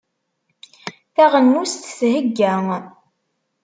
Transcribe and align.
Taɣenust 1.15 1.81
thegga. 1.99 2.55